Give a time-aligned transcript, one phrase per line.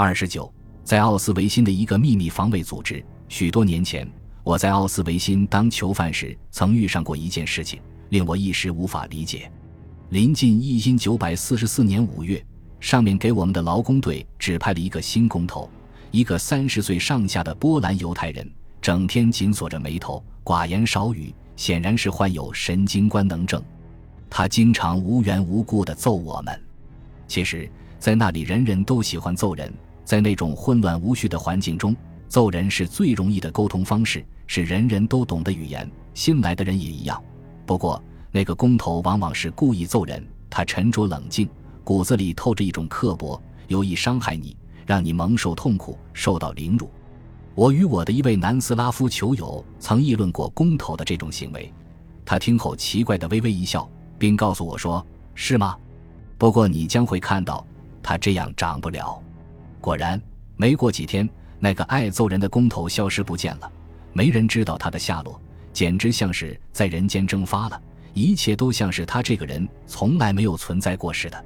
[0.00, 0.48] 二十九，
[0.84, 3.04] 在奥斯维辛的一个秘密防卫组织。
[3.28, 4.08] 许多年前，
[4.44, 7.80] 我在奥斯维辛当囚犯时，曾遇上过一件事情，
[8.10, 9.50] 令我一时无法理解。
[10.10, 12.40] 临近一因九百四十四年五月，
[12.78, 15.68] 上面给我们的劳工队指派了一个新工头，
[16.12, 18.48] 一个三十岁上下的波兰犹太人，
[18.80, 23.60] 整天紧锁着眉头，寡言少语，显然是患有神经官能症。
[24.30, 26.56] 他经常无缘无故地揍我们。
[27.26, 27.68] 其实，
[27.98, 29.74] 在那里，人人都喜欢揍人。
[30.08, 31.94] 在那种混乱无序的环境中，
[32.28, 35.86] 揍人是最容易的沟通方式，是人人都懂的语言。
[36.14, 37.22] 新来的人也一样。
[37.66, 40.26] 不过，那个工头往往是故意揍人。
[40.48, 41.46] 他沉着冷静，
[41.84, 46.88] 骨子里透着一种刻薄，有意伤害你，让你蒙受痛苦，受到凌辱。
[47.54, 51.70] 我与我的一位南斯拉夫球友曾议论过工头的这种行为。
[52.24, 53.86] 他听后奇怪的微微一笑，
[54.18, 55.76] 并告诉我说：“是吗？
[56.38, 57.62] 不过你将会看到，
[58.02, 59.22] 他这样长不了。”
[59.80, 60.20] 果然，
[60.56, 61.28] 没过几天，
[61.58, 63.72] 那个爱揍人的工头消失不见了，
[64.12, 65.40] 没人知道他的下落，
[65.72, 67.80] 简直像是在人间蒸发了，
[68.12, 71.44] 一切都像是他这个人从来没有存在过似的。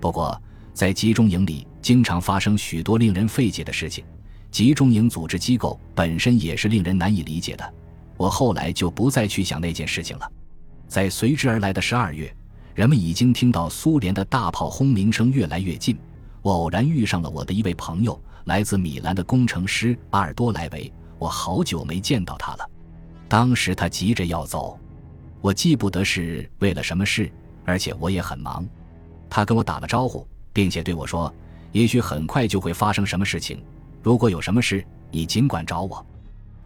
[0.00, 0.40] 不过，
[0.72, 4.04] 在集中营里经常发生许多令人费解的事情，
[4.50, 7.74] 集中营组织机构本身也是令人难以理解的。
[8.16, 10.30] 我后来就不再去想那件事情了。
[10.86, 12.32] 在随之而来的十二月，
[12.74, 15.98] 人们已经听到苏联的大炮轰鸣声越来越近。
[16.44, 20.92] 我偶然遇上了我的一位朋友，来自米兰的工程师阿尔多莱维。
[21.18, 22.70] 我好久没见到他了。
[23.26, 24.78] 当时他急着要走，
[25.40, 27.32] 我记不得是为了什么事，
[27.64, 28.62] 而且我也很忙。
[29.30, 31.34] 他跟我打了招呼，并且对我说
[31.72, 33.64] ：“也许很快就会发生什么事情，
[34.02, 36.06] 如果有什么事，你尽管找我。”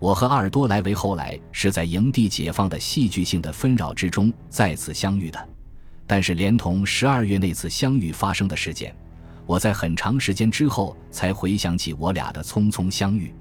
[0.01, 5.49] 我和阿尔多莱维后来是在营地解放的戏剧性的纷扰之中再次相遇的，
[6.05, 8.93] 但是连同十二月那次相遇发生的事件。
[9.49, 13.33] 我在很长时间之后才回想起我俩的匆匆相遇。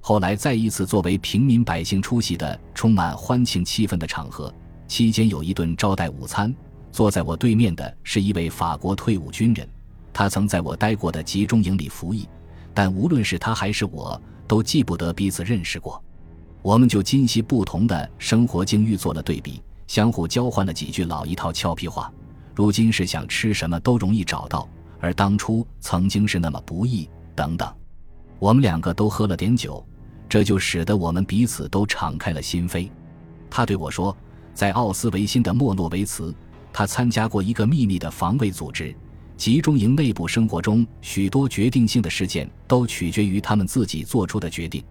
[0.00, 4.52] 后来再一次作为平民百姓出席的充满欢庆气氛的场合，
[4.88, 6.52] 期间有一顿招待午餐。
[6.90, 9.68] 坐在我对面的是一位法国退伍军人，
[10.12, 12.28] 他曾在我待过的集中营里服役，
[12.74, 16.02] 但无论是他还是我都记不得彼此认识过。
[16.62, 22.12] 我们就今昔不同的生活境遇做了对比，相互交换了几句老一套俏皮话。
[22.56, 24.68] 如今是想吃什么都容易找到。
[25.04, 27.70] 而当初曾经是那么不易，等等，
[28.38, 29.86] 我们两个都喝了点酒，
[30.30, 32.88] 这就使得我们彼此都敞开了心扉。
[33.50, 34.16] 他对我说，
[34.54, 36.34] 在奥斯维辛的莫诺维茨，
[36.72, 38.96] 他参加过一个秘密的防卫组织，
[39.36, 44.82] 集中营内部生活中许多决定性的事件都取决于他们自己做出的决定，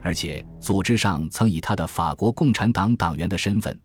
[0.00, 3.76] 而且组织上曾以他的法国共产党党员的身份，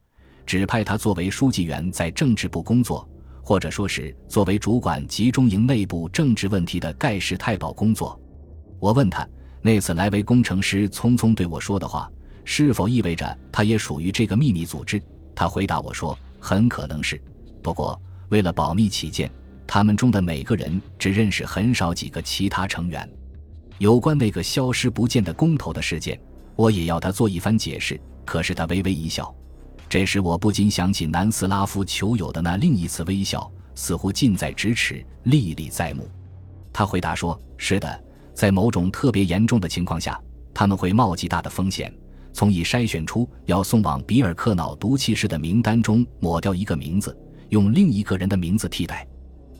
[0.45, 3.09] 指派他作为书记员在政治部工作。
[3.41, 8.19] 或者说是作为主管集中营内部政治问题的盖世太保工作，
[8.79, 9.27] 我问他
[9.61, 12.09] 那次莱维工程师匆匆对我说的话，
[12.45, 15.01] 是否意味着他也属于这个秘密组织？
[15.35, 17.19] 他回答我说，很可能是，
[17.61, 19.29] 不过为了保密起见，
[19.65, 23.09] 他们中的每个人只认识很少几个其他成员。
[23.79, 26.19] 有关那个消失不见的工头的事件，
[26.55, 29.33] 我也要他做一番解释，可是他微微一笑。
[29.91, 36.09] 这时，我不禁想起南斯拉夫球友的那另一次微笑，似乎近在咫尺，历历在目。
[36.71, 38.01] 他回答说：“是的，
[38.33, 40.17] 在某种特别严重的情况下，
[40.53, 41.93] 他们会冒极大的风险，
[42.31, 47.13] 从已筛选出要送往比尔克瑙毒气室的名单中抹掉一个名字，
[47.49, 49.05] 用另一个人的名字替代。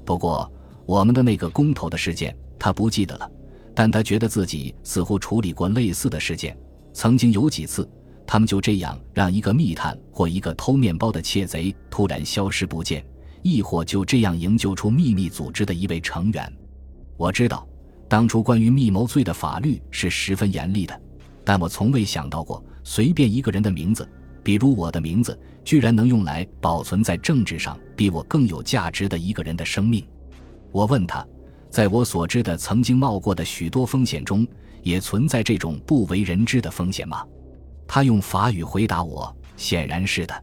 [0.05, 0.49] 不过，
[0.85, 3.29] 我们的那个工头的事件，他不记得了，
[3.75, 6.57] 但他觉得自己似乎处理过类似的事件，
[6.93, 7.85] 曾经有几次。”
[8.31, 13.05] 他们就这样让一个密探或一个偷面包的窃贼突然消失不见，
[13.41, 16.53] 亦或就这样营救出秘密组织的一位成员。
[17.17, 17.67] 我知道，
[18.07, 20.97] 当初关于密谋罪的法律是十分严厉的，
[21.43, 24.09] 但我从未想到过，随便一个人的名字，
[24.41, 30.07] 比如我的名字，居然能用来保存在政治上比我更有价值的一个人的生命。
[30.71, 31.27] 我问他，
[31.69, 34.47] 在我所知的曾经冒过的许多风险中，
[34.83, 37.25] 也存在这种不为人知的风险吗？
[37.93, 40.33] 他用法语回答我：“显然是的。”